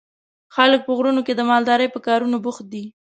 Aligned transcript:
خلک 0.55 0.81
په 0.85 0.91
غرونو 0.97 1.21
کې 1.27 1.33
د 1.35 1.41
مالدارۍ 1.49 1.87
په 1.91 1.99
کارونو 2.07 2.37
بوخت 2.45 2.65
دي. 2.73 2.83